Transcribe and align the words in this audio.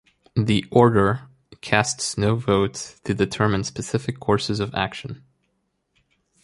The 0.35 0.65
Order 0.71 1.27
casts 1.61 2.17
no 2.17 2.35
votes 2.35 2.99
to 3.01 3.13
determine 3.13 3.63
specific 3.63 4.19
courses 4.19 4.59
of 4.59 4.73
action. 4.73 5.23